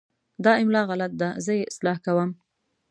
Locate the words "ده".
1.21-1.29